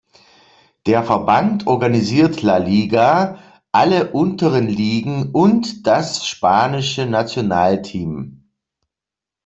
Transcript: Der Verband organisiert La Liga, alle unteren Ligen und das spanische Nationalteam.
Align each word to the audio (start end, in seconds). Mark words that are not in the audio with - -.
Der 0.87 1.03
Verband 1.03 1.67
organisiert 1.67 2.41
La 2.41 2.57
Liga, 2.57 3.37
alle 3.71 4.13
unteren 4.13 4.67
Ligen 4.67 5.29
und 5.31 5.85
das 5.85 6.25
spanische 6.25 7.05
Nationalteam. 7.05 8.49